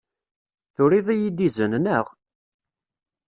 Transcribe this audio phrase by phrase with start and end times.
[0.75, 2.05] Turiḍ-iyi-d izen, naɣ?